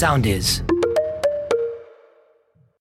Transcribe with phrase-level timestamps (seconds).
[0.00, 0.64] sound is.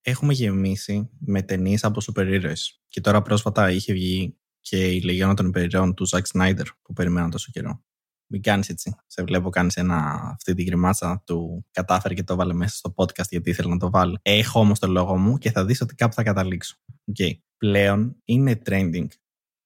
[0.01, 2.81] Έχουμε γεμίσει με ταινίες από σούπερ ήρωες.
[2.87, 7.29] Και τώρα πρόσφατα είχε βγει και η Λεγιώνα των Υπερηρώων του Ζακ Σνάιντερ που περιμένω
[7.29, 7.83] τόσο καιρό.
[8.27, 8.95] Μην κάνεις έτσι.
[9.05, 9.77] Σε βλέπω κάνεις
[10.31, 13.89] αυτή την κρυμάτσα του κατάφερε και το έβαλε μέσα στο podcast γιατί ήθελε να το
[13.89, 14.17] βάλει.
[14.21, 16.75] Έχω όμως το λόγο μου και θα δεις ότι κάπου θα καταλήξω.
[17.17, 17.31] Okay.
[17.57, 19.07] Πλέον είναι trending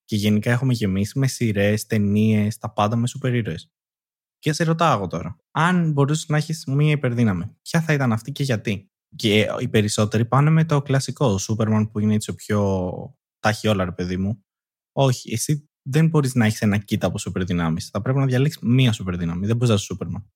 [0.05, 3.71] και γενικά έχουμε γεμίσει με σειρές, ταινίες, τα πάντα με σούπερ ήρωες.
[4.39, 8.31] Και σε ρωτάω εγώ τώρα, αν μπορούσες να έχεις μία υπερδύναμη, ποια θα ήταν αυτή
[8.31, 12.35] και γιατί; Και οι περισσότεροι πάνε με το κλασικό, ο Σούπερμαν που είναι έτσι ο
[12.35, 12.59] πιο.
[13.39, 14.43] Τα έχει όλα, ρε παιδί μου.
[14.91, 17.81] Όχι, εσύ δεν μπορείς να έχεις ένα κοίτα από σούπερ δυνάμει.
[17.81, 19.45] Θα πρέπει να διαλέξεις μία σούπερ δύναμη.
[19.45, 20.29] Δεν μπορείς να είσαι Σούπερμαν.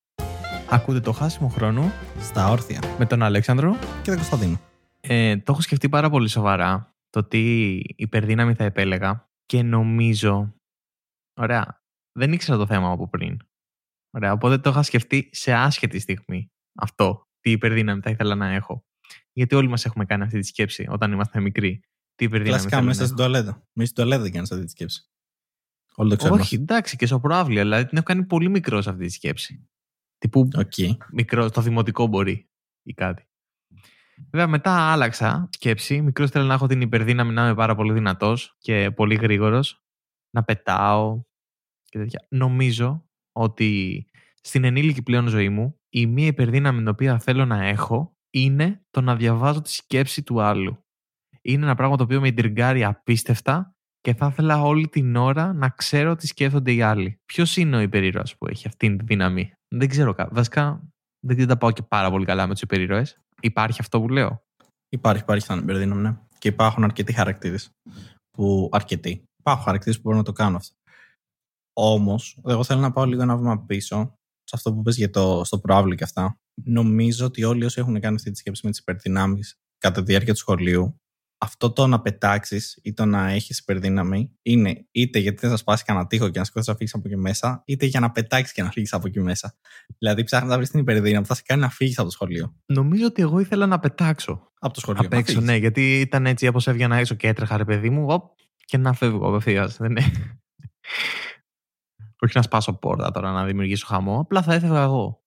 [0.70, 2.82] Ακούτε το χάσιμο χρόνο Στα όρθια.
[2.98, 3.72] με τον Αλέξανδρο.
[4.02, 4.60] Και τον Κωνσταντίνο.
[5.02, 10.54] Ε, το έχω σκεφτεί πάρα πολύ σοβαρά το τι υπερδύναμη θα επέλεγα και νομίζω.
[11.40, 11.82] Ωραία.
[12.12, 13.38] Δεν ήξερα το θέμα από πριν.
[14.16, 14.32] Ωραία.
[14.32, 17.28] Οπότε το είχα σκεφτεί σε άσχετη στιγμή αυτό.
[17.40, 18.86] Τι υπερδύναμη θα ήθελα να έχω.
[19.32, 21.84] Γιατί όλοι μας έχουμε κάνει αυτή τη σκέψη όταν είμαστε μικροί.
[22.16, 23.68] Τι υπερδύναμη Κλασικά θέλω μέσα να στην τουαλέτα.
[23.74, 25.08] Μέσα στην τουαλέτα δεν κάνεις αυτή τη σκέψη.
[25.96, 26.42] Όλοι το ξέρουμε.
[26.42, 29.70] Όχι, εντάξει, και στο προαύλιο, δηλαδή την έχω κάνει πολύ μικρός αυτή τη σκέψη.
[30.18, 30.74] Τύπου Οκ.
[31.12, 32.50] μικρό, στο δημοτικό μπορεί
[32.84, 33.28] ή κάτι.
[34.32, 36.02] Βέβαια, μετά άλλαξα σκέψη.
[36.02, 39.84] Μικρός θέλω να έχω την υπερδύναμη να είμαι πάρα πολύ δυνατός και πολύ γρήγορος,
[40.30, 41.24] να πετάω
[41.84, 42.26] και τέτοια.
[42.30, 44.06] Νομίζω ότι
[44.42, 49.02] στην ενήλικη πλέον ζωή μου, η μία υπερδύναμη την οποία θέλω να έχω είναι το
[49.02, 50.78] να διαβάζω τη σκέψη του άλλου.
[51.42, 55.70] Είναι ένα πράγμα το οποίο με τριγκάρει απίστευτα και θα ήθελα όλη την ώρα να
[55.70, 57.20] ξέρω τι σκέφτονται οι άλλοι.
[57.26, 60.14] Ποιος είναι ο υπερήρωας που έχει αυτή τη δύναμη; Δεν ξέρω.
[60.14, 60.88] κα- Βασικά
[61.26, 63.18] δεν τα πάω και πάρα πολύ καλά με τους υπερήρωες.
[63.42, 64.44] Υπάρχει αυτό που λέω;
[64.90, 66.18] Υπάρχει, υπάρχει σαν υπερδύναμη, ναι.
[66.40, 67.70] Και υπάρχουν αρκετοί χαρακτήρες.
[68.32, 69.24] Που αρκετοί.
[69.40, 70.76] Υπάρχουν χαρακτήρες που μπορούν να το κάνουν αυτό.
[71.74, 75.44] Όμως, εγώ θέλω να πάω λίγο ένα βήμα πίσω σε αυτό που πες για το,
[75.44, 76.38] στο προάβλιο και αυτά.
[76.64, 80.34] Νομίζω ότι όλοι όσοι έχουν κάνει αυτή τη σκέψη με τις υπερδυνάμεις κατά τη διάρκεια
[80.34, 81.02] του σχολείου,
[81.38, 85.84] αυτό το να πετάξεις ή το να έχεις υπερδύναμη είναι είτε γιατί δεν θα σπάσει
[85.84, 88.64] κανένα τείχο και να σηκώσει να φύγεις από εκεί μέσα, είτε για να πετάξεις και
[88.64, 89.56] να φύγεις από εκεί μέσα.
[89.98, 92.56] Δηλαδή, ψάχνεις να βρεις την υπερδύναμη που θα σε κάνει να φύγεις από το σχολείο.
[92.66, 94.52] Νομίζω ότι εγώ ήθελα να πετάξω.
[94.60, 95.02] Από το σχολείο.
[95.06, 95.48] Απ' να έξω, φύγεις.
[95.48, 98.24] ναι, γιατί ήταν έτσι όπως έβγαινα έξω και έτρεχα, ρε παιδί μου, οπ,
[98.66, 99.80] και να φεύγω απευθείας.
[102.24, 102.38] Δεν είναι.
[102.38, 105.24] Όχι να σπάσω πόρτα τώρα να δημιουργήσω χαμό, απλά θα έφευγα εγώ.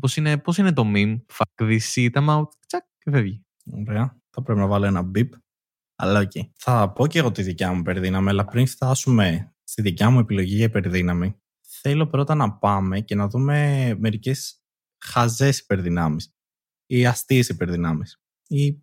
[0.00, 3.46] Πώς είναι, πώς είναι το meme, fuck this shit, I'm out, τσακ, και φεύγει.
[3.88, 4.20] Ωραία.
[4.30, 5.28] Θα πρέπει να βάλω ένα beep.
[5.96, 6.32] Αλλά οκ.
[6.56, 10.54] Θα πω και εγώ τη δικιά μου υπερδύναμη, αλλά πριν φτάσουμε στη δικιά μου επιλογή
[10.54, 11.40] για υπερδύναμη,
[11.80, 14.62] θέλω πρώτα να πάμε και να δούμε μερικές
[15.04, 16.36] χαζές υπερδυνάμεις
[16.86, 18.82] ή αστείες υπερδυνάμεις ή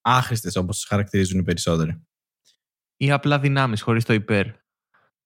[0.00, 2.06] άχρηστες όπως τις χαρακτηρίζουν οι περισσότεροι.
[2.96, 4.46] Ή απλά δυνάμεις χωρίς το υπέρ.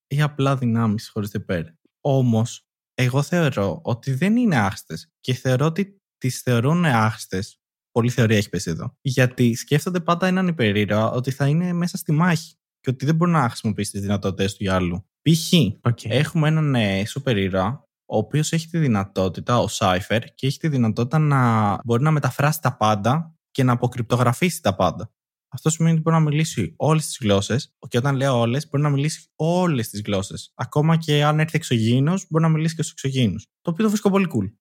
[0.09, 1.65] Ή απλά δυνάμεις χωρίς το υπέρ.
[2.01, 7.61] Όμως, εγώ θεωρώ ότι δεν είναι άχρηστες και θεωρώ ότι τις θεωρούν άχρηστες.
[7.91, 8.97] Πολλή θεωρία έχει πέσει εδώ.
[9.01, 13.31] Γιατί σκέφτονται πάντα έναν υπερήρωα ότι θα είναι μέσα στη μάχη και ότι δεν μπορεί
[13.31, 15.07] να χρησιμοποιήσει τις δυνατότητες του για άλλου.
[15.23, 15.53] Π.χ.
[15.81, 16.05] Οκ.
[16.05, 20.69] έχουμε έναν ε, σούπερ ήρωα ο οποίος έχει τη δυνατότητα, ο Cypher, και έχει τη
[20.69, 25.11] δυνατότητα να μπορεί να μεταφράσει τα πάντα και να αποκρυπτογραφήσει τα πάντα.
[25.49, 27.77] Αυτό σημαίνει ότι μπορεί να μιλήσει όλες τις γλώσσες.
[27.89, 30.53] Και όταν λέω όλες, μπορεί να μιλήσει όλες τις γλώσσες.
[30.55, 33.47] Ακόμα και αν έρθει εξωγήινος, μπορεί να μιλήσει και στους εξωγήινους.
[33.61, 34.53] Το οποίο το βρίσκω πολύ cool.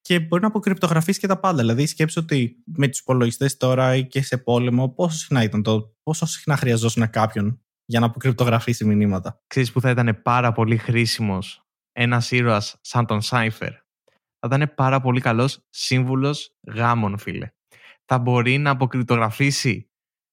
[0.00, 1.58] Και μπορεί να αποκρυπτογραφήσει και τα πάντα.
[1.58, 5.94] Δηλαδή, σκέψου ότι με τους υπολογιστές τώρα ή και σε πόλεμο, πόσο συχνά ήταν το,
[6.02, 9.42] πόσο συχνά χρειαζόσουν κάποιον για να αποκρυπτογραφήσει μηνύματα.
[9.46, 13.72] Ξέρεις που θα ήταν πάρα πολύ χρήσιμος ένας ήρωας σαν τον Σάιφερ;
[14.38, 17.50] Θα ήταν πάρα πολύ καλός σύμβουλος γάμων, φίλε.
[18.04, 19.89] Θα μπορεί να αποκρυπτογραφήσει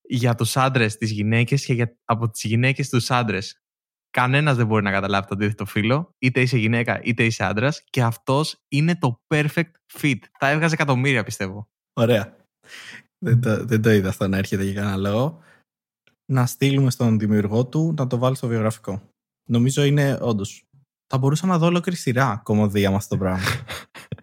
[0.07, 3.62] για τους άντρες τις γυναίκες και για, από τις γυναίκες τους άντρες.
[4.09, 8.03] Κανένας δεν μπορεί να καταλάβει το αντίθετο φίλο, είτε είσαι γυναίκα είτε είσαι άντρας και
[8.03, 10.19] αυτός είναι το perfect fit.
[10.40, 11.67] Θα έβγαζε εκατομμύρια πιστεύω.
[11.94, 12.35] Ωραία.
[13.25, 15.41] Δεν το, δεν το είδα αυτό να έρχεται για κανένα λόγο.
[16.31, 19.01] Να στείλουμε στον δημιουργό του να το βάλει στο βιογραφικό.
[19.50, 20.63] Νομίζω είναι όντως.
[21.07, 23.46] Θα μπορούσα να δω ολόκληρη σειρά κωμωδία με αυτό το πράγμα.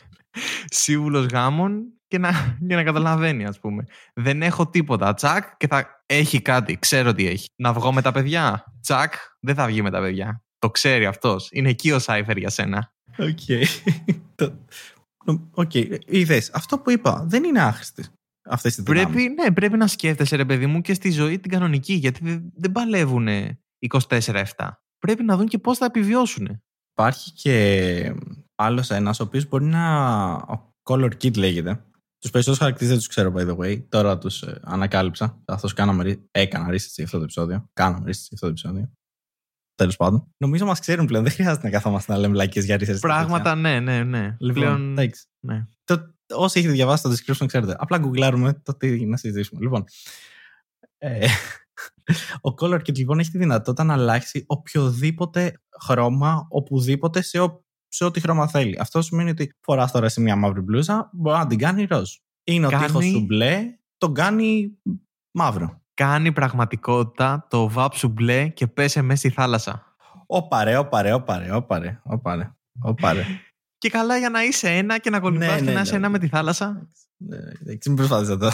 [0.82, 2.30] σύμβουλος γάμων και να,
[2.68, 3.84] για να καταλαβαίνει, ας πούμε.
[4.14, 5.14] Δεν έχω τίποτα.
[5.14, 6.78] Τσακ και θα έχει κάτι.
[6.78, 7.46] Ξέρω τι έχει.
[7.56, 8.64] Να βγω με τα παιδιά.
[8.80, 10.42] Τσακ, δεν θα βγει με τα παιδιά.
[10.58, 11.48] Το ξέρει αυτός.
[11.52, 12.92] Είναι εκεί ο Cypher για σένα.
[13.18, 13.38] Οκ.
[14.34, 14.58] Το-
[15.50, 15.74] Οκ.
[16.06, 18.04] Είδες, αυτό που είπα δεν είναι άχρηστη.
[18.48, 19.04] Αυτές οι δυνάμεις.
[19.14, 21.92] Πρέπει, ναι, πρέπει να σκέφτεσαι, ρε παιδί μου, και στη ζωή την κανονική.
[21.92, 23.28] Γιατί δεν, δεν παλεύουν
[24.08, 24.42] 24-7.
[24.98, 26.62] Πρέπει να δουν και πώς θα επιβιώσουν.
[26.92, 28.14] Υπάρχει και
[28.54, 30.32] άλλος ένας ο οποίος μπορεί να.
[30.32, 31.84] Ο Color Kid λέγεται.
[32.24, 33.88] Τους περισσότερους χαρακτήρες δεν τους ξέρω, by the way.
[33.88, 35.42] Τώρα τους ανακάλυψα.
[35.44, 35.74] Καθώς
[36.30, 37.70] έκανα ρίστηση αυτό το επεισόδιο.
[37.72, 38.92] Κάναμε ρίστηση αυτό το επεισόδιο.
[39.74, 40.34] Τέλος πάντων.
[40.36, 41.22] Νομίζω μας ξέρουν πλέον.
[41.22, 42.98] Δεν χρειάζεται να καθόμαστε να λέμε λαϊκές για ρίστηση.
[42.98, 44.36] Πράγματα, ναι, ναι, ναι.
[44.38, 45.26] Λοιπόν, Πλέον, εντάξει.
[45.40, 45.66] ναι.
[45.84, 47.76] Το, όσοι έχετε διαβάσει το description, ξέρετε.
[47.78, 49.60] Απλά γκουγκλάρουμε το τι να συζητήσουμε.
[49.60, 49.84] Λοιπόν,
[50.98, 51.26] ε,
[52.48, 57.63] ο Color Kit λοιπόν έχει τη δυνατότητα να αλλάξει οποιοδήποτε χρώμα, οπουδήποτε, σε, ο,
[57.94, 58.78] σε ό,τι χρώμα θέλει.
[58.80, 62.10] Αυτό σημαίνει ότι φοράς τώρα σε μια μαύρη μπλούζα, μπορεί να την κάνει ροζ.
[62.44, 62.84] Είναι κάνει...
[62.84, 64.78] ο τείχος σου μπλε, τον κάνει
[65.30, 65.82] μαύρο.
[65.94, 69.96] Κάνει πραγματικότητα το βάψου μπλε και πέσε μέσα στη θάλασσα.
[70.26, 73.24] Ω παρέ, ω παρέ, ω παρέ, ω παρέ, ω παρέ, ω παρέ.
[73.78, 75.96] και καλά για να είσαι ένα και να κολυμπάς ναι, και ναι, να είσαι ναι.
[75.96, 76.88] ένα με τη θάλασσα.
[77.16, 77.36] Ναι,
[77.86, 78.46] μην προσπάθησα το.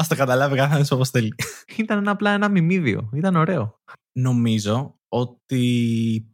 [0.00, 1.34] Α το καταλάβει καθένας όπως θέλει.
[1.76, 3.10] Ήταν απλά ένα μιμίδιο.
[3.12, 3.80] Ήταν ωραίο.
[4.12, 6.31] Νομίζω ότι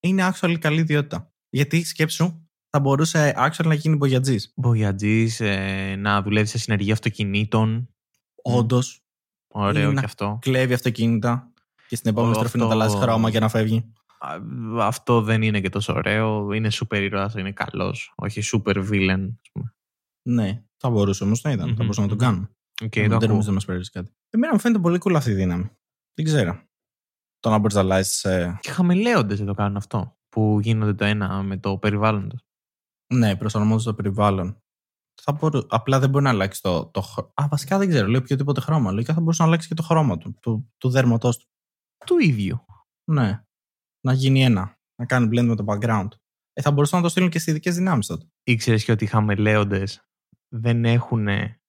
[0.00, 1.32] είναι actually καλή ιδιότητα.
[1.48, 4.52] Γιατί σκέψου, θα μπορούσε actually να γίνει μπογιατζής.
[4.56, 7.88] Μπογιατζής, ε, να δουλεύει σε συνεργεία αυτοκινήτων.
[8.42, 9.00] Όντως.
[9.48, 10.38] Ωραίο και αυτό.
[10.40, 11.52] Κλέβει αυτοκίνητα
[11.88, 13.92] και στην επόμενη στροφή να τα αλλάζει χρώμα και να φεύγει.
[14.78, 16.52] Αυτό δεν είναι και τόσο ωραίο.
[16.52, 18.12] Είναι super ήρωας, είναι καλός.
[18.16, 19.74] Όχι super villain, ας πούμε.
[20.28, 21.70] Ναι, θα μπορούσε όμως να ήταν.
[21.70, 21.76] Mm-hmm.
[21.76, 22.50] Θα μπορούσε να το κάνουμε.
[22.84, 24.10] Okay, δεν νομίζω να μας παίρνεις κάτι.
[24.30, 25.70] Εμένα μου φαίνεται πολύ cool αυτή η δύναμη.
[26.14, 26.60] Δεν ξέρω.
[27.38, 28.28] Το να μπορεί να αλλάζει.
[28.28, 28.56] Ε...
[28.60, 30.16] Και χαμηλέοντες δεν το κάνουν αυτό.
[30.28, 32.38] Που γίνονται το ένα με το περιβάλλον του.
[33.14, 34.60] Ναι, προσαρμόζονται το περιβάλλον.
[35.22, 35.60] Θα μπορού...
[35.68, 37.00] Απλά δεν μπορεί να αλλάξει το, το.
[37.34, 38.06] Α, βασικά δεν ξέρω.
[38.06, 38.92] Λέει οποιοδήποτε χρώμα.
[38.92, 41.46] Λογικά θα μπορούσε να αλλάξει και το χρώμα του, του, του δέρματός του.
[42.06, 42.64] Του ίδιου.
[43.10, 43.44] Ναι.
[44.00, 44.78] Να γίνει ένα.
[44.96, 46.08] Να κάνει blend με το background.
[46.52, 48.26] Ε, θα μπορούσαν να το στείλουν και στις ειδικές δυνάμεις τότε.
[48.42, 49.84] Ήξερε και ότι οι χαμελέοντε
[50.48, 51.60] δεν έχουν ε,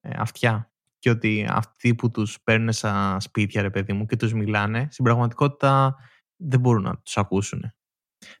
[0.00, 0.72] αυτιά;
[1.04, 5.04] Και ότι αυτοί που τους παίρνουν σαν σπίτια ρε παιδί μου και τους μιλάνε στην
[5.04, 5.96] πραγματικότητα
[6.36, 7.60] δεν μπορούν να τους ακούσουν.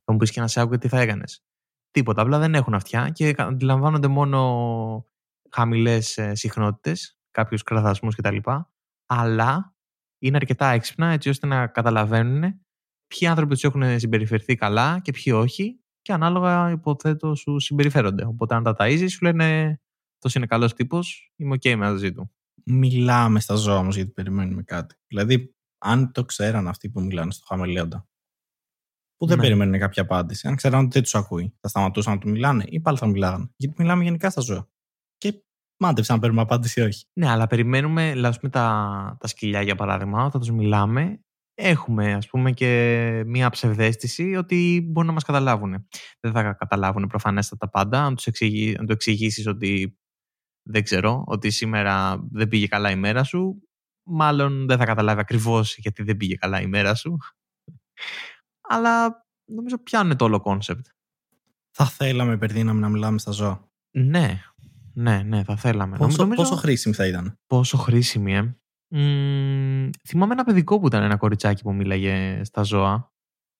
[0.04, 1.44] Θα μου πεις και να σε άκουγε τι θα έκανες.
[1.90, 5.08] Τίποτα, απλά δεν έχουν αυτιά και αντιλαμβάνονται μόνο
[5.50, 8.36] χαμηλές ε, συχνότητες, κάποιους κραδασμούς κτλ.
[9.06, 9.74] Αλλά
[10.18, 12.60] είναι αρκετά έξυπνα έτσι ώστε να καταλαβαίνουν
[13.06, 18.24] ποιοι άνθρωποι τους έχουν συμπεριφερθεί καλά και ποιοι όχι και ανάλογα υποθέτω σου συμπεριφέρονται.
[18.24, 19.78] Οπότε αν τα ταΐζεις σου λένε
[20.14, 22.30] αυτός είναι καλός τύπος, είμαι OK μαζί του.
[22.66, 24.94] Μιλάμε στα ζώα όμω γιατί περιμένουμε κάτι.
[25.06, 28.08] Δηλαδή, αν το ξέραν αυτοί που μιλάνε στο χαμελέοντα,
[29.16, 29.42] που δεν ναι.
[29.42, 32.80] περιμένουν κάποια απάντηση, αν ξέραν ότι δεν τους ακούει, θα σταματούσαν να του μιλάνε ή
[32.80, 33.50] πάλι θα μιλάγανε.
[33.56, 34.68] Γιατί μιλάμε γενικά στα ζώα.
[35.16, 35.44] Και
[35.80, 37.06] μάντεψε αν παίρνουμε απάντηση ή όχι.
[37.12, 41.24] Ναι, αλλά περιμένουμε, δηλαδή με τα, τα σκυλιά για παράδειγμα, όταν τους μιλάμε,
[41.54, 45.88] έχουμε ας πούμε και μία ψευδαίσθηση ότι μπορούν να μας καταλάβουν.
[46.20, 49.98] Δεν θα καταλάβουν προφανέστατα πάντα, αν, τους εξηγεί, αν του εξηγήσεις ότι
[50.66, 53.62] δεν ξέρω, ότι σήμερα δεν πήγε καλά η μέρα σου,
[54.02, 57.16] μάλλον δεν θα καταλάβει ακριβώς γιατί δεν πήγε καλά η μέρα σου.
[58.68, 60.86] Αλλά νομίζω πιάνουν το όλο concept.
[61.70, 63.68] Θα θέλαμε, Περδίναμ, να μιλάμε στα ζώα.
[63.90, 64.40] Ναι,
[64.94, 65.96] ναι, ναι, θα θέλαμε.
[65.96, 68.56] Πόσο, νομίζω, πόσο χρήσιμη θα ήταν; Πόσο χρήσιμη, ε.
[68.88, 73.12] Μ, θυμάμαι ένα παιδικό που ήταν ένα κοριτσάκι που μίλαγε στα ζώα.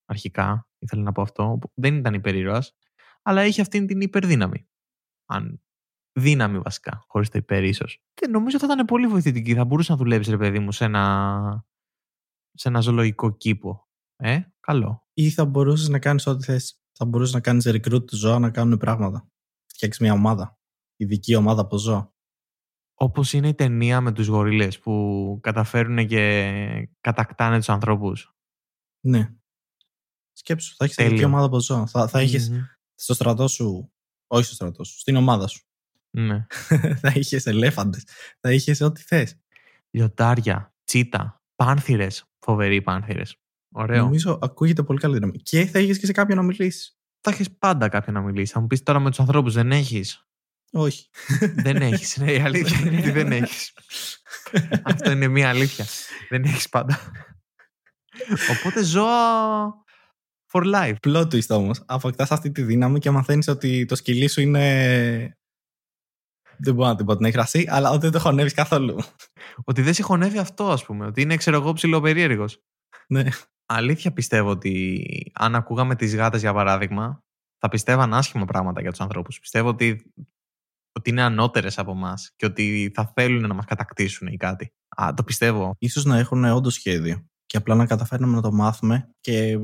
[0.05, 1.59] Αρχικά, ήθελα να πω αυτό.
[1.73, 2.75] Δεν ήταν υπερήρωας,
[3.21, 4.67] αλλά είχε αυτήν την υπερδύναμη.
[5.25, 5.64] Αν
[6.15, 8.03] δύναμη βασικά, χωρίς το υπέρ ίσως.
[8.13, 9.53] Και νομίζω θα ήταν πολύ βοηθητική.
[9.53, 11.65] Θα μπορούσε να δουλέψει, ρε παιδί μου, σε ένα,
[12.53, 13.87] σε ένα ζωολογικό κήπο.
[14.15, 15.07] Ε, καλό.
[15.13, 16.79] Ή θα μπορούσες να κάνεις ό,τι θες.
[16.91, 19.29] Θα μπορούσες να κάνεις recruit ζώα να κάνουν πράγματα.
[19.65, 20.59] Φτιάξει μια ομάδα.
[20.95, 22.13] Ειδική ομάδα από ζώα.
[22.93, 28.35] Όπως είναι η ταινία με τους γορίλες που καταφέρουν και κατακτάνε τους ανθρώπους.
[28.99, 29.35] Ναι.
[30.31, 31.85] Σκέψου, θα έχεις ειδική ομάδα από ζώα.
[31.85, 32.39] Θα, θα εχει
[32.95, 33.93] στο στρατό σου,
[34.27, 35.64] όχι στο στρατό σου, στην ομάδα σου
[36.19, 36.45] ναι.
[37.01, 38.03] θα είχες ελέφαντες.
[38.39, 39.39] Θα είχες ό,τι θες.
[39.89, 42.25] Λιωτάρια, τσίτα, πάνθυρες.
[42.39, 43.35] Φοβεροί πάνθυρες.
[43.71, 44.03] Ωραίο.
[44.03, 45.37] Νομίζω ακούγεται πολύ καλή δύναμη.
[45.37, 46.97] Και θα είχες και σε κάποιον να μιλήσεις.
[47.21, 48.51] Θα έχει πάντα κάποιον να μιλήσεις.
[48.51, 50.27] Θα μου πεις τώρα με τους ανθρώπους, δεν έχεις;
[50.71, 51.09] Όχι.
[51.55, 52.17] δεν έχεις.
[52.17, 53.73] Ναι, η αλήθεια είναι ότι δεν έχεις.
[54.83, 55.85] Αυτό είναι μία αλήθεια.
[56.29, 56.99] δεν έχεις πάντα.
[58.57, 59.05] Οπότε ζω
[60.51, 60.95] for life.
[61.07, 61.83] Plot twist όμως.
[61.85, 65.37] Αποκτάς αυτή τη δύναμη και μαθαίνεις ότι το σκυλί σου είναι
[66.57, 68.97] δεν μπορώ να την πω ότι έχει ρασί, αλλά ότι δεν το χωνεύεις καθόλου.
[69.63, 71.05] Ότι δεν σε χωνεύει αυτό, ας πούμε.
[71.05, 72.45] Ότι είναι, ξέρω εγώ, ψηλοπερίεργο.
[73.07, 73.23] Ναι.
[73.65, 77.23] Αλήθεια πιστεύω ότι αν ακούγαμε τις γάτες, για παράδειγμα,
[77.57, 79.39] θα πιστεύαν άσχημα πράγματα για τους ανθρώπους.
[79.39, 80.13] Πιστεύω ότι,
[80.91, 84.73] ότι είναι ανώτερες από εμάς και ότι θα θέλουν να μας κατακτήσουν ή κάτι.
[85.01, 85.77] Α, το πιστεύω.
[85.89, 89.59] σω να έχουν όντως σχέδιο και απλά να καταφέρνουμε να το μάθουμε και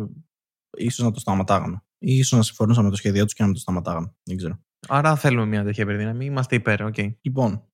[0.77, 1.83] ίσως να το σταματάγαμε.
[1.97, 4.15] Ή ίσως να συμφωνούσαμε με το σχέδιό τους και να μην το σταματάγαμε.
[4.23, 4.59] Δεν ξέρω.
[4.87, 6.25] Άρα θέλουμε μια τέτοια υπερδύναμη.
[6.25, 6.93] Είμαστε υπέρ, ok.
[6.97, 7.15] Okay.
[7.21, 7.67] Λοιπόν,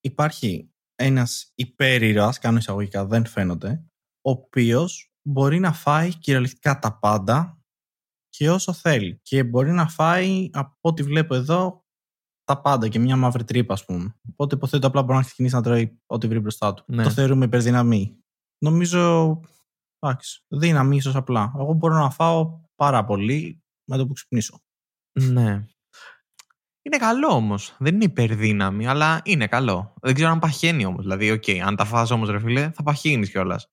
[0.00, 3.84] υπάρχει ένας υπερήρωας, κάνω εισαγωγικά, δεν φαίνονται,
[4.20, 7.60] ο οποίος μπορεί να φάει κυριολεκτικά τα πάντα
[8.28, 9.18] και όσο θέλει.
[9.22, 11.84] Και μπορεί να φάει, από ό,τι βλέπω εδώ,
[12.44, 14.16] τα πάντα και μια μαύρη τρύπα, ας πούμε.
[14.30, 16.84] Οπότε υποθέτω απλά μπορεί να ξεκινήσει να τρώει ό,τι βρει μπροστά του.
[16.86, 17.02] Ναι.
[17.02, 18.18] Το θεωρούμε υπερδύναμη.
[18.64, 19.40] Νομίζω.
[19.98, 21.52] Εντάξει, δύναμη ίσως απλά.
[21.56, 24.60] Εγώ μπορώ να φάω πάρα πολύ με το που ξυπνήσω.
[25.20, 25.66] Ναι
[26.86, 27.76] Είναι καλό όμως.
[27.78, 29.94] Δεν είναι υπερδύναμη, αλλά είναι καλό.
[30.00, 31.02] Δεν ξέρω αν παχαίνει όμως.
[31.02, 33.70] Δηλαδή, ok, okay, αν τα φας όμως, ρε φίλε, θα παχύνεις κιόλας.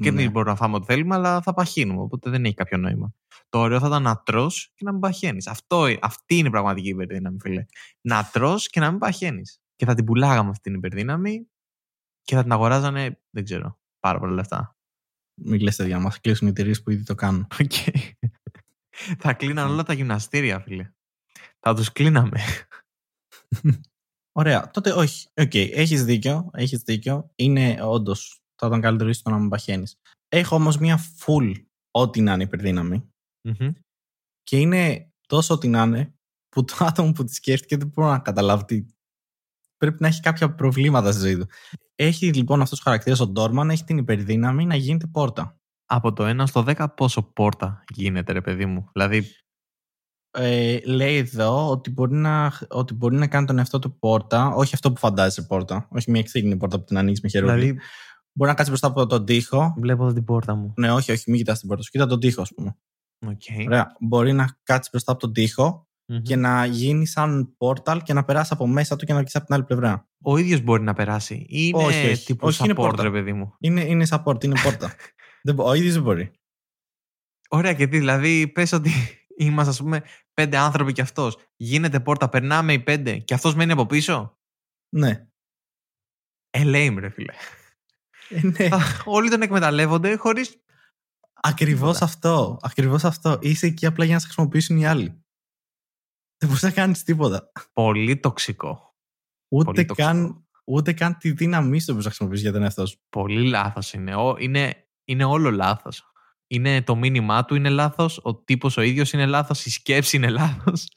[0.00, 2.00] Και δεν μπορούμε να φάμε ό,τι θέλουμε, αλλά θα παχύνουμε.
[2.00, 3.14] Οπότε δεν έχει κάποιο νόημα.
[3.48, 5.46] Το ωραίο θα ήταν να τρως και να μην παχαίνεις.
[6.00, 7.64] Αυτή είναι η πραγματική υπερδύναμη, φίλε.
[8.00, 9.60] Να τρως και να μην παχαίνεις.
[9.76, 11.48] Και θα την πουλάγαμε αυτή την υπερδύναμη
[12.22, 14.76] και θα την αγοράζανε, δεν ξέρω, πάρα πολλά λεφτά.
[15.34, 17.46] Μην λες τέτοια, μας κλείσουν οι εταιρείες που ήδη το κάνουν.
[17.56, 18.10] Okay.
[19.22, 20.93] θα κλείναν όλα τα γυμναστήρια, φίλε.
[21.66, 22.40] Θα τους κλείναμε.
[24.38, 24.70] Ωραία.
[24.70, 25.28] Τότε όχι.
[25.40, 25.68] Ok, okay.
[25.72, 26.50] έχεις δίκιο.
[26.52, 27.30] Έχεις δίκιο.
[27.34, 28.38] Είναι όντως.
[28.54, 29.96] Θα ήταν καλύτερο ίσως να μην παχαίνεις.
[30.28, 31.52] Έχω όμως μία full
[31.90, 33.08] ό,τι να είναι υπερδύναμη.
[33.48, 33.72] Mm-hmm.
[34.42, 36.14] Και είναι τόσο ό,τι να είναι
[36.48, 38.86] που το άτομο που τη σκέφτηκε δεν μπορώ να καταλάβει τι.
[39.76, 41.46] Πρέπει να έχει κάποια προβλήματα στη ζωή του.
[41.94, 45.58] Έχει λοιπόν αυτός ο χαρακτήρας ο Ντόρμαν, έχει την υπερδύναμη να γίνεται πόρτα.
[45.84, 48.88] Από το 1 στο 10 πόσο πόρτα γίνεται, ρε παιδί μου.
[48.92, 49.43] Δηλαδή.
[50.36, 54.74] Ε, λέει εδώ ότι μπορεί, να, ότι μπορεί να κάνει τον εαυτό του πόρτα, όχι
[54.74, 57.52] αυτό που φαντάζεσαι πόρτα, όχι μια εξήγηνη πόρτα που την ανοίξεις με χερούλι.
[57.52, 57.78] Δηλαδή,
[58.32, 59.74] μπορεί να κάτσεις μπροστά από τον τοίχο.
[59.78, 60.72] Βλέπω εδώ την πόρτα μου.
[60.76, 61.90] Ναι, όχι, όχι, μην κοιτάς την πόρτα σου.
[61.90, 62.76] Κοίτα τον τοίχο, ας πούμε.
[63.26, 63.64] Okay.
[63.66, 63.92] Ωραία.
[64.00, 66.22] Μπορεί να κάτσεις μπροστά από τον τοίχο mm-hmm.
[66.22, 69.44] και να γίνει σαν πόρταλ και να περάσεις από μέσα του και να βγεις από
[69.44, 70.08] την άλλη πλευρά.
[70.22, 71.46] Ο ίδιος μπορεί να περάσει.
[71.48, 72.24] Είναι όχι, όχι.
[72.24, 74.94] τύπου όχι, support, είναι ρε παιδί μου; Είναι, είναι support, είναι πόρτα.
[75.70, 76.30] ο ίδιος δεν μπορεί.
[77.48, 78.90] Ωραία, και τι, δηλαδή πες ότι
[79.36, 80.02] είμαστε, ας πούμε,
[80.34, 81.36] πέντε άνθρωποι κι αυτός.
[81.56, 84.38] Γίνεται πόρτα, περνάμε οι πέντε και αυτός μένει από πίσω;
[84.88, 85.26] Ναι.
[86.50, 87.32] Ε, lame, ρε φίλε.
[88.28, 88.68] Ε, ναι.
[89.04, 90.58] Όλοι τον εκμεταλλεύονται χωρίς.
[91.34, 92.58] Ακριβώς αυτό.
[92.62, 93.38] Ακριβώς αυτό.
[93.40, 95.24] Είσαι εκεί απλά για να σε χρησιμοποιήσουν οι άλλοι.
[96.38, 97.52] Δεν μπορείς να κάνεις τίποτα.
[97.72, 98.96] Πολύ τοξικό.
[99.48, 100.44] Ούτε, Πολύ καν, τοξικό.
[100.64, 102.98] ούτε καν τη δύναμή σου δεν μπορείς να χρησιμοποιήσεις για τον εαυτό σου.
[103.08, 104.12] Πολύ λάθος είναι.
[104.38, 104.88] είναι.
[105.04, 106.12] Είναι όλο λάθος.
[106.46, 110.30] Είναι το μήνυμά του είναι λάθος, ο τύπος ο ίδιος είναι λάθος, η σκέψη είναι
[110.30, 110.88] λάθος.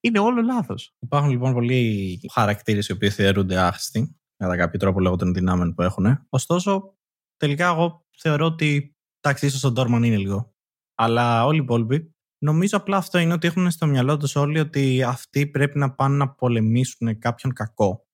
[0.00, 0.94] είναι όλο λάθος.
[0.98, 5.82] Υπάρχουν λοιπόν πολλοί χαρακτήρες οι οποίοι θεωρούνται άχρηστοι κατά κάποιο τρόπο λόγω των δυνάμεων που
[5.82, 6.26] έχουν.
[6.28, 6.96] Ωστόσο,
[7.36, 10.54] τελικά εγώ θεωρώ ότι εντάξει, ίσως ο Ντόρμαν είναι λίγο.
[10.94, 15.02] Αλλά όλοι οι υπόλοιποι νομίζω απλά αυτό είναι ότι έχουν στο μυαλό τους όλοι ότι
[15.02, 18.06] αυτοί πρέπει να πάνε να πολεμήσουν κάποιον κακό.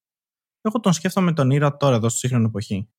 [0.61, 2.89] Εγώ τον σκέφτομαι τον ήρωα τώρα εδώ στη σύγχρονη εποχή.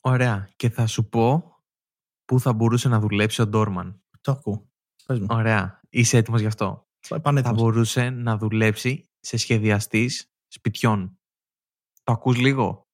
[0.00, 0.48] Ωραία.
[0.56, 1.51] Και θα σου πω
[2.24, 4.02] πού θα μπορούσε να δουλέψει ο Ντόρμαν.
[4.20, 4.70] Το ακούω.
[5.06, 5.26] Πες μου.
[5.30, 5.80] Ωραία.
[5.88, 6.86] Είσαι έτοιμος γι' αυτό;
[7.32, 11.18] Θα μπορούσε να δουλέψει σε σχεδιαστής σπιτιών.
[12.02, 12.86] Το ακούς λίγο;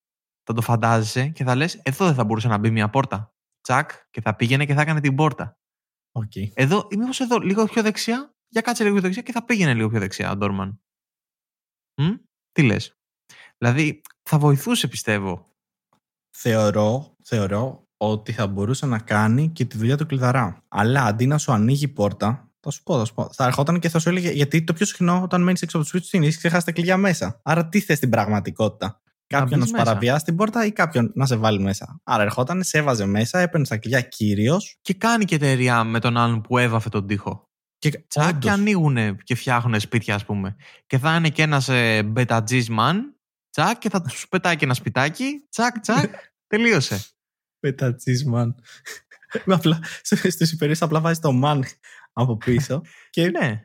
[0.42, 3.32] Θα το φαντάζεσαι και θα λες εδώ δεν θα μπορούσε να μπει μια πόρτα.
[3.60, 5.58] Τσακ και θα πήγαινε και θα έκανε την πόρτα.
[6.12, 6.48] Okay.
[6.54, 8.32] Εδώ, μήπως εδώ λίγο πιο δεξιά.
[8.50, 10.80] Για κάτσε λίγο πιο δεξιά και θα πήγαινε λίγο πιο δεξιά ο Ντόρμαν.
[12.52, 12.98] Τι λες;
[13.58, 15.46] Δηλαδή θα βοηθούσε πιστεύω.
[16.36, 20.62] Θεωρώ, θεωρώ ότι θα μπορούσε να κάνει και τη δουλειά του κλειδαρά.
[20.68, 23.30] Αλλά αντί να σου ανοίγει πόρτα, θα σου πω, θα σου πω.
[23.32, 25.90] Θα ερχόταν και θα σου έλεγε γιατί το πιο συχνό όταν μένεις έξω από το
[25.90, 27.40] σπίτι σου είναι έχει ξεχάσει τα κλειδιά μέσα.
[27.42, 31.36] Άρα τι θες στην πραγματικότητα; Κάποιον να σου παραβιάσει την πόρτα ή κάποιον να σε
[31.36, 32.00] βάλει μέσα.
[32.04, 34.56] Άρα ερχόταν, σε έβαζε μέσα, έπαιρνε τα κλειδιά κύριο.
[34.82, 37.48] Και κάνει και εταιρεία με τον άλλον που έβαφε τον τοίχο.
[37.78, 40.56] Και, Τσακ και ανοίγουν και φτιάχνουν σπίτια, ας πούμε.
[40.86, 43.14] Και θα είναι και ένας ε, μπετατζίσμαν.
[43.50, 45.46] Τσακ και θα τους πετάει και ένα σπιτάκι.
[45.50, 46.10] Τσακ, τσακ.
[46.46, 47.04] τελείωσε.
[47.60, 48.54] Πετατσίσμαν.
[49.46, 51.60] απλά στις υπηρεσίες απλά βάζεις το man
[52.12, 52.82] από πίσω.
[53.10, 53.62] και ναι.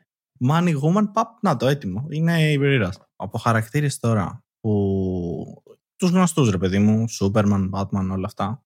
[0.48, 2.06] Money Woman, παπ, να το έτοιμο.
[2.10, 2.92] Είναι υπερήρα.
[3.16, 5.62] Από χαρακτήρες τώρα που.
[5.96, 8.64] τους γνωστούς ρε παιδί μου, Superman, Batman, όλα αυτά.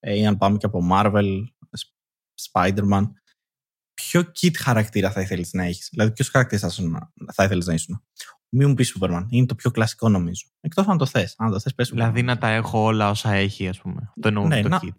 [0.00, 1.42] Ε, ή αν πάμε και από Marvel,
[2.50, 3.06] Spider-Man.
[3.94, 8.04] Ποιο kit χαρακτήρα θα ήθελες να έχεις, Δηλαδή, ποιος χαρακτήρας θα, θα ήθελες να ήσουν.
[8.50, 9.24] Μην μου πεις Superman.
[9.28, 10.46] Είναι το πιο κλασικό νομίζω.
[10.60, 11.34] Εκτός αν το θες.
[11.38, 11.90] Αν το θες, πες.
[11.90, 14.12] Δηλαδή να τα έχω όλα όσα έχει, ας πούμε.
[14.20, 14.94] Το εννοώ ναι, το να, kit.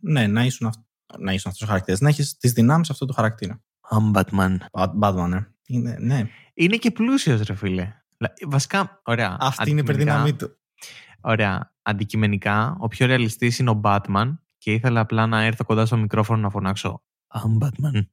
[0.00, 0.74] Ναι, να ήσουν, αυ...
[1.18, 2.00] να ήσουν αυτός ο χαρακτήρας.
[2.00, 3.62] Να έχεις τις δυνάμεις αυτού του χαρακτήρα.
[3.90, 4.56] I'm Batman.
[5.00, 5.46] Batman, ναι.
[5.66, 6.28] Είναι, ναι.
[6.54, 7.94] είναι και πλούσιος, ρε φίλε.
[8.46, 9.36] Βασικά, ωραία.
[9.40, 10.58] Αυτή είναι η υπερδύναμή του.
[11.20, 11.74] Ωραία.
[11.82, 16.40] Αντικειμενικά, ο πιο ρεαλιστής είναι ο Batman και ήθελα απλά να έρθω κοντά στο μικρόφωνο
[16.40, 17.02] να φωνάξω
[17.34, 18.06] I'm Batman.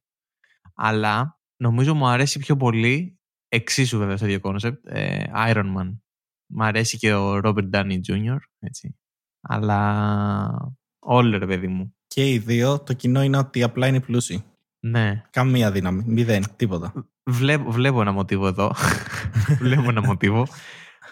[0.74, 3.17] Αλλά νομίζω μου αρέσει πιο πολύ
[3.48, 4.86] Εξίσου βέβαια στο ίδιο concept.
[4.86, 5.98] Ε, Iron Man.
[6.46, 8.38] Μ' αρέσει και ο Robert Downey Jr.
[8.58, 8.98] Έτσι.
[9.40, 11.96] Αλλά όλο ρε παιδί μου.
[12.06, 14.44] Και οι δύο το κοινό είναι ότι απλά είναι πλούσιοι.
[14.80, 15.22] Ναι.
[15.30, 16.04] Καμία δύναμη.
[16.06, 16.44] Μηδέν.
[16.56, 16.92] Τίποτα.
[17.30, 18.74] Βλέπω, βλέπω ένα μοτίβο εδώ.
[19.62, 20.46] βλέπω ένα μοτίβο.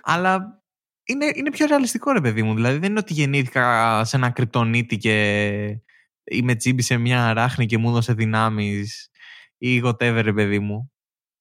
[0.02, 0.62] Αλλά
[1.04, 2.54] είναι, είναι πιο ρεαλιστικό ρε παιδί μου.
[2.54, 5.80] Δηλαδή δεν είναι ότι γεννήθηκα σε ένα κρυπτονίτη και
[6.24, 9.10] είμαι τσίμπη σε μια ράχνη και μου έδωσε δυνάμεις
[9.58, 10.90] ή whatever ρε παιδί μου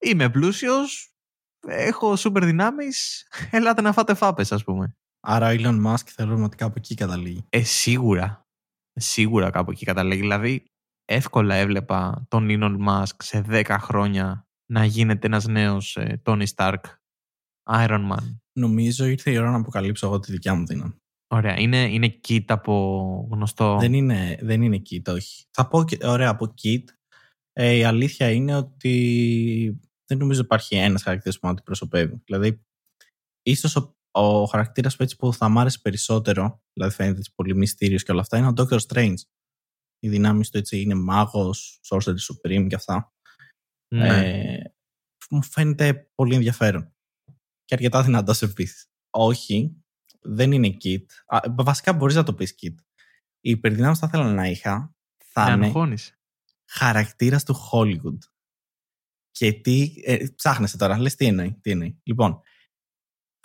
[0.06, 1.16] είμαι πλούσιος,
[1.68, 4.96] έχω σούπερ δυνάμεις, ελάτε να φάτε φάπες, ας πούμε.
[5.28, 7.46] Άρα ο Elon Musk θεωρούμε ότι κάπου εκεί καταλήγει.
[7.50, 8.46] Ε, σίγουρα.
[8.94, 10.22] Σίγουρα κάπου εκεί καταλήγει.
[10.22, 10.66] Δηλαδή,
[11.06, 16.80] εύκολα έβλεπα τον Elon Musk σε 10 χρόνια να γίνεται ένας νέος ε, Tony Stark,
[17.70, 18.38] Iron Man.
[18.60, 20.96] Νομίζω ήρθε η ώρα να αποκαλύψω εγώ τη δικιά μου δύναμη.
[21.28, 21.60] Ωραία.
[21.60, 23.78] Είναι, είναι kit από γνωστό.
[23.80, 25.46] Δεν είναι, δεν είναι kit, όχι.
[25.52, 26.84] Θα πω, ωραία, από kit.
[27.54, 32.22] Ε, η αλήθεια είναι ότι δεν νομίζω υπάρχει ένας χαρακτήρας που να αντιπροσωπεύει.
[32.26, 32.62] Δηλαδή,
[33.42, 38.12] ίσως ο, ο χαρακτήρας που, που θα μ' άρεσε περισσότερο, δηλαδή φαίνεται πολύ μυστήριος και
[38.12, 39.16] όλα αυτά, είναι ο Doctor Strange.
[40.00, 43.14] Οι δυνάμεις του έτσι είναι μάγος, sorcerer supreme και αυτά.
[43.96, 44.08] Ναι.
[44.08, 44.74] Ε,
[45.30, 46.94] μου φαίνεται πολύ ενδιαφέρον.
[47.66, 48.88] Και αρκετά δυνατό επίση.
[49.10, 49.84] Όχι,
[50.22, 51.06] δεν είναι kit.
[51.26, 52.76] Α, βασικά μπορείς να το πεις kit.
[53.40, 56.18] Οι υπερδυνάμεις που θα ήθελα να είχα θα Με είναι αγχώνεις.
[56.72, 58.18] χαρακτήρας του Hollywood.
[59.38, 59.94] Και τι.
[60.04, 62.00] Ε, ψάχνεσαι τώρα, λες τι εννοεί, τι εννοεί.
[62.04, 62.42] Λοιπόν,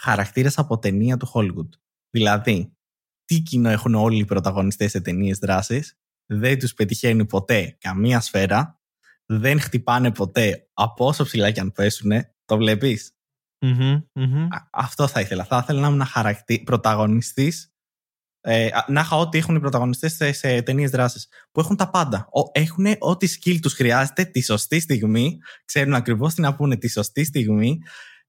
[0.02, 1.68] χαρακτήρα από ταινία του Hollywood.
[2.10, 2.76] Δηλαδή,
[3.24, 8.80] τι κοινό έχουν όλοι οι πρωταγωνιστές σε ταινίες δράσης, δεν τους πετυχαίνει ποτέ καμία σφαίρα,
[9.26, 12.34] δεν χτυπάνε ποτέ από όσο ψηλά και αν πέσουνε.
[12.44, 13.14] Το βλέπεις;
[13.62, 14.48] Μμμ, μμμ.
[14.70, 15.44] Αυτό θα ήθελα.
[15.44, 17.69] Θα ήθελα να ήμουν χαρακτή, πρωταγωνιστής
[18.40, 21.28] ε, α, να είχα ό,τι έχουν οι πρωταγωνιστές σε, σε ταινίες δράσης.
[21.52, 22.28] Που έχουν τα πάντα.
[22.52, 25.38] Έχουν ό,τι skill τους χρειάζεται τη σωστή στιγμή.
[25.64, 27.78] Ξέρουν ακριβώς τι να πούνε τη σωστή στιγμή.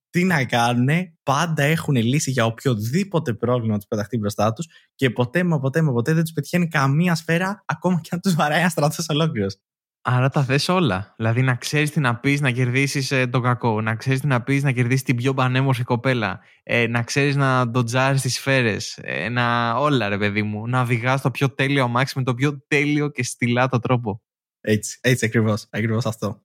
[0.09, 0.89] Τι να κάνουν.
[1.23, 4.67] Πάντα έχουν λύση για οποιοδήποτε πρόβλημα τους πεταχτεί μπροστά τους.
[4.95, 8.35] Και ποτέ μα ποτέ μα ποτέ δεν τους πετυχαίνει καμία σφαίρα, ακόμα και αν τους
[8.35, 9.57] βαράει ένα στρατός ολόκληρος.
[10.03, 11.13] Άρα τα θες όλα.
[11.17, 14.43] Δηλαδή να ξέρεις τι να πεις να κερδίσεις ε, τον κακό, να ξέρεις τι να
[14.43, 19.29] πεις να κερδίσεις την πιο πανέμορφη κοπέλα, ε, να ξέρεις να ντοτζάρεις τις σφαίρες, ε,
[19.29, 19.75] να...
[19.75, 23.23] όλα ρε παιδί μου, να οδηγάς το πιο τέλειο αμάξι με το πιο τέλειο και
[23.23, 24.21] στυλάτο τρόπο.
[24.61, 25.67] Έτσι, έτσι ακριβώς.
[25.69, 26.43] Ακριβώς αυτό.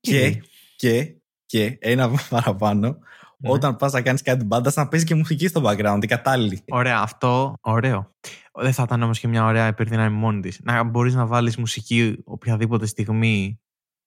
[0.00, 0.40] Και, Ε,
[0.76, 2.98] και, και ένα παραπάνω,
[3.38, 3.50] Ναι.
[3.50, 6.62] όταν πας να κάνεις κάτι μπάντα, να παίζεις και μουσική στο background, η κατάλληλη.
[6.68, 8.10] Ωραία, αυτό ωραίο.
[8.52, 10.60] Δεν θα ήταν όμως και μια ωραία υπερδύναμη μόνη της.
[10.62, 13.60] Να μπορείς να βάλεις μουσική οποιαδήποτε στιγμή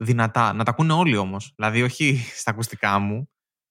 [0.04, 0.54] δυνατά.
[0.54, 1.54] Να τα ακούνε όλοι όμως.
[1.56, 3.30] Δηλαδή όχι στα ακουστικά μου.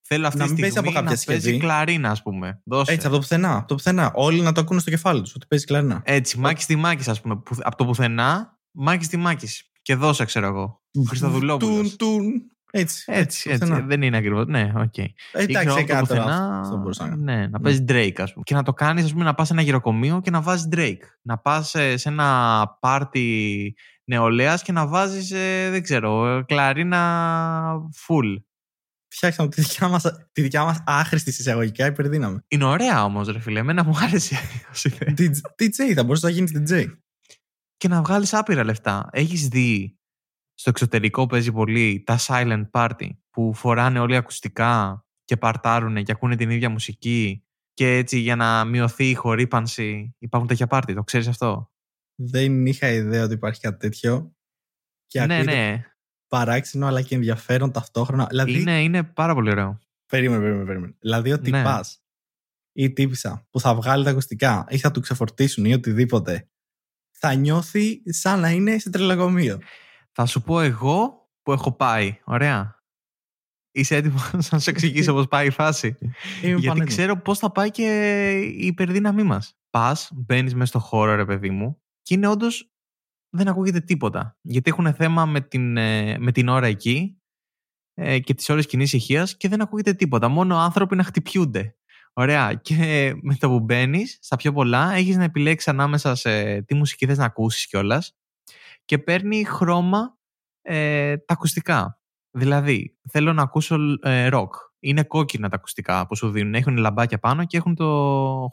[0.09, 1.59] Θέλω αυτή Να τη μην παίζει στιγμή από κάποια να παίζει συσκευή.
[1.67, 2.61] κλαρίνα, ας πούμε.
[2.65, 2.93] Δώσε.
[2.93, 3.57] Έτσι, από το πουθενά.
[3.57, 4.11] Από το πουθενά.
[4.15, 6.01] Όλοι να το ακούνε στο κεφάλι τους, ότι παίζει κλαρινά.
[6.05, 7.37] Έτσι, μάκης στη μάκης, ας πούμε.
[7.37, 9.71] Που, από το πουθενά, μάκης στη μάκης.
[9.83, 10.83] Και δώσε, ξέρω εγώ.
[11.09, 11.97] Χριστοδουλόπουλος.
[11.97, 12.51] Τουν, τουν.
[12.71, 13.05] Έτσι.
[13.07, 13.75] Έτσι, από το έτσι.
[13.75, 13.87] πουθενά.
[13.89, 14.47] Δεν είναι ακριβώς.
[14.47, 14.99] Ναι, οκ.
[14.99, 17.23] Ε, Εντάξει, Ήξερα έκανα από το τώρα πουθενά, αυτό μπορούσα να κάνω.
[17.23, 18.45] Ναι, να παίζει Drake, ας πούμε.
[18.45, 21.03] Και να το κάνεις, ας πούμε, να πας σε ένα γηροκομείο και να βάζεις Drake.
[21.23, 23.75] Να πας σε ένα πάρτι
[24.05, 25.29] νεολαίας και να βάζεις,
[25.71, 27.73] δεν ξέρω, ε, κλαρίνα
[28.07, 28.37] full.
[29.09, 30.03] Φτιάξαμε τη δικιά μας,
[30.33, 32.39] τη δικιά μας άχρηστη εισαγωγικά υπερδύναμη.
[32.49, 33.59] Είναι ωραία όμως, ρε φίλε.
[33.59, 34.37] Εμένα μου άρεσε
[34.73, 35.15] ως ιδέα.
[35.19, 35.31] DJ
[35.63, 36.85] DJ, θα μπορούσε να γίνει DJ.
[37.77, 39.09] και να βγάλεις άπειρα λεφτά.
[39.13, 39.96] Έχεις δει
[40.59, 46.37] στο εξωτερικό παίζει πολύ τα silent party που φοράνε όλοι ακουστικά και παρτάρουν και ακούνε
[46.37, 50.95] την ίδια μουσική και έτσι για να μειωθεί η χορύπανση υπάρχουν τέτοια πάρτι.
[50.95, 51.73] Το ξέρεις αυτό;
[52.15, 54.37] Δεν είχα ιδέα ότι υπάρχει κάτι τέτοιο.
[55.07, 55.85] Και ναι, ακούγεται ναι.
[56.29, 58.27] παράξενο αλλά και ενδιαφέρον ταυτόχρονα.
[58.27, 59.79] Δηλαδή, Είναι, είναι πάρα πολύ ωραίο.
[60.07, 60.95] Περίμενε, περίμενε, περίμενε.
[61.01, 61.63] Δηλαδή ότι Ναι.
[61.63, 62.01] πας
[62.73, 66.49] ή η τύπησα που θα βγάλει τα ακουστικά ή θα του ξεφορτίσουν ή οτιδήποτε,
[67.11, 69.59] θα νιώθει σαν να είναι σε τρελαγωμείο.
[70.19, 72.19] Θα σου πω εγώ που έχω πάει.
[72.25, 72.85] Ωραία.
[73.71, 76.09] Είσαι έτοιμος να σου εξηγήσω πώς πάει η φάση; Είμαι
[76.41, 76.87] Γιατί πανέτοιμος.
[76.95, 79.59] ξέρω πώς θα πάει και η υπερδύναμή μας.
[79.71, 82.71] Πας, μπαίνεις μέσα στο χώρο, ρε παιδί μου, και είναι όντως.
[83.31, 84.37] Δεν ακούγεται τίποτα.
[84.41, 87.21] Γιατί έχουν θέμα με την, ε, με την ώρα εκεί
[87.95, 90.29] ε, και τις ώρες κοινής ηχεία και δεν ακούγεται τίποτα.
[90.29, 91.77] Μόνο άνθρωποι να χτυπιούνται.
[92.13, 92.55] Ωραία.
[92.55, 97.07] Και με το που μπαίνεις, στα πιο πολλά, έχεις να επιλέξεις ανάμεσα σε τι μουσική
[97.07, 98.17] θες να ακούσεις κιόλας
[98.87, 100.19] και παίρνει χρώμα
[100.63, 102.01] ε, τα ακουστικά.
[102.31, 104.49] Δηλαδή, θέλω να ακούσω ε, rock.
[104.79, 106.55] Είναι κόκκινα τα ακουστικά που σου δίνουν.
[106.55, 107.87] Έχουν λαμπάκια πάνω και έχουν το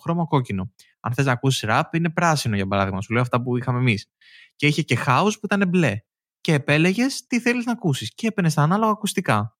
[0.01, 0.71] χρώμα κόκκινο.
[0.99, 3.01] Αν θες να ακούσεις rap, είναι πράσινο για παράδειγμα.
[3.01, 4.11] Σου λέω αυτά που είχαμε εμείς.
[4.55, 5.97] Και είχε και house που ήταν μπλε.
[6.41, 8.13] Και επέλεγες τι θέλεις να ακούσεις.
[8.13, 9.57] Και έπαιρνες τα ανάλογα ακουστικά.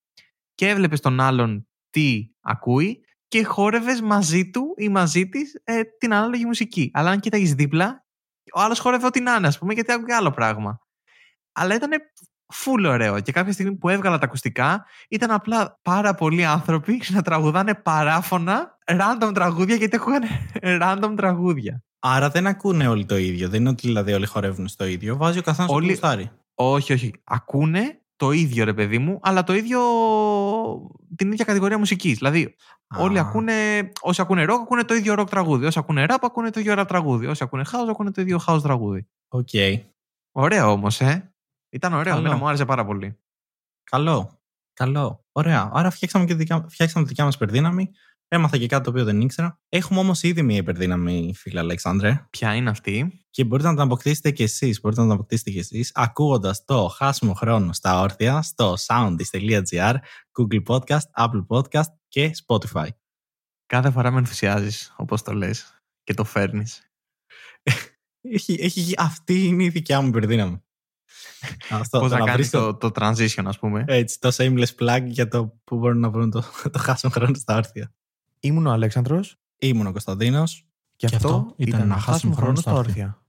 [0.54, 6.14] Και έβλεπες τον άλλον τι ακούει και χόρευες μαζί του ή μαζί της ε, την
[6.14, 6.90] ανάλογη μουσική.
[6.92, 8.03] Αλλά αν κοίταγε δίπλα,
[8.54, 10.78] ο άλλος χόρευε ό,τι να είναι, ας πούμε, γιατί άκουγε άλλο πράγμα.
[11.52, 11.90] Αλλά ήταν
[12.52, 13.20] φουλ ωραίο.
[13.20, 18.78] Και κάποια στιγμή που έβγαλα τα ακουστικά, ήταν απλά πάρα πολλοί άνθρωποι να τραγουδάνε παράφωνα
[18.86, 20.28] random τραγούδια, γιατί ακούγανε
[20.82, 21.82] random τραγούδια.
[21.98, 23.48] Άρα δεν ακούνε όλοι το ίδιο.
[23.48, 25.16] Δεν είναι ότι δηλαδή όλοι χορεύουν στο ίδιο.
[25.16, 25.90] Βάζει ο καθένας Όλοι- όλοι...
[25.92, 26.30] γουστάρι.
[26.54, 27.12] Όχι, όχι.
[27.24, 29.80] Ακούνε το ίδιο, ρε παιδί μου, αλλά το ίδιο.
[31.16, 32.16] την ίδια κατηγορία μουσικής.
[32.18, 32.54] Δηλαδή,
[32.98, 33.20] όλοι Α.
[33.20, 33.52] ακούνε.
[34.00, 35.66] Όσοι ακούνε rock, ακούνε το ίδιο rock τραγούδι.
[35.66, 37.26] Όσοι ακούνε rap, ακούνε το ίδιο rap τραγούδι.
[37.26, 39.06] Όσοι ακούνε house, ακούνε το ίδιο house τραγούδι.
[39.28, 39.48] Οκ.
[40.32, 41.34] Ωραίο όμως, ε.
[41.70, 42.12] Ήταν ωραίο.
[42.12, 42.26] Καλό.
[42.26, 43.18] Εμένα μου άρεσε πάρα πολύ.
[43.90, 44.40] Καλό.
[44.72, 45.24] Καλό.
[45.32, 45.70] Ωραία.
[45.72, 47.90] Άρα φτιάξαμε, και δικιά, φτιάξαμε τη δικιά μας υπερδύναμη.
[48.28, 49.60] Έμαθα και κάτι το οποίο δεν ήξερα.
[49.68, 52.26] Έχουμε όμως ήδη μια υπερδύναμη, φίλε Αλεξάνδρε.
[52.30, 54.80] Ποια είναι αυτή; Και μπορείτε να την αποκτήσετε κι εσείς.
[54.80, 59.94] Μπορείτε να την αποκτήσετε κι εσείς ακούγοντας το χάσιμο χρόνο στα όρθια στο soundis.gr,
[60.38, 62.88] Google Podcast, Apple Podcast και Spotify.
[63.66, 66.90] Κάθε φορά με ενθουσιάζεις, όπως το λες, και το φέρνεις.
[68.20, 70.62] έχει, έχει, αυτή είναι η δικιά μου υπερδύναμη.
[71.70, 73.84] Αυτό, Πώς να κάνεις το, το, transition, ας πούμε.
[73.86, 77.56] Έτσι, το shameless plug για το που μπορούν να βρουν το, το χάσιμο χρόνο στα
[77.56, 77.94] όρθια.
[78.44, 79.36] Ήμουν ο Αλέξανδρος.
[79.58, 80.66] Ήμουν ο Κωνσταντίνος.
[80.96, 83.22] Και, και αυτό ήταν ένα χάσιμο χρόνο στα όρθια.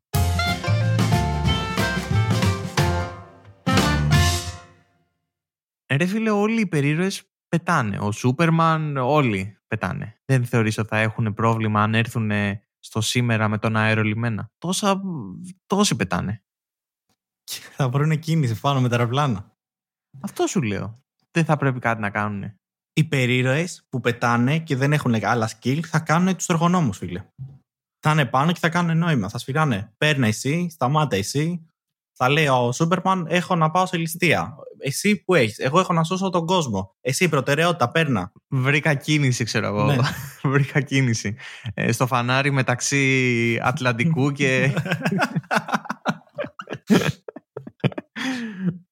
[5.88, 7.98] Ρε φίλε, όλοι οι περίεργες πετάνε.
[8.00, 10.22] Ο Σούπερμαν, όλοι πετάνε.
[10.26, 12.32] Δεν θεωρείς ότι θα έχουν πρόβλημα αν έρθουν
[12.80, 14.52] στο σήμερα με τον αέρο λιμένα.
[14.58, 15.02] Τόσα,
[15.66, 16.44] τόσοι πετάνε.
[17.44, 19.58] Και θα βρουν κίνηση πάνω με τα αεροπλάνα.
[20.22, 21.04] Αυτό σου λέω.
[21.32, 22.60] Δεν θα πρέπει κάτι να κάνουν.
[22.98, 27.24] Οι περίρωες που πετάνε και δεν έχουν άλλα skill θα κάνουν τους εργονόμου, φίλε.
[28.00, 29.30] Θα είναι πάνω και θα κάνουν νόημα.
[29.30, 29.94] Θα σφυράνε.
[29.98, 31.70] Παίρνει εσύ, σταμάτα εσύ.
[32.18, 34.56] Θα λέει ο Σούπερμαν: Έχω να πάω σε ληστεία.
[34.80, 35.60] Εσύ που έχεις.
[35.60, 36.96] Εγώ έχω να σώσω τον κόσμο.
[37.02, 38.32] Εσύ προτεραιότητα, παίρνα.
[38.48, 39.86] Βρήκα κίνηση, ξέρω εγώ.
[39.86, 39.96] Ναι.
[40.52, 41.36] Βρήκα κίνηση.
[41.74, 44.74] Ε, στο φανάρι μεταξύ Ατλαντικού και.